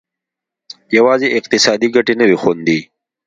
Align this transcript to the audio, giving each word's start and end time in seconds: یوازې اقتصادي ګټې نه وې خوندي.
یوازې 0.97 1.27
اقتصادي 1.37 1.87
ګټې 1.95 2.13
نه 2.19 2.25
وې 2.29 2.37
خوندي. 2.41 2.79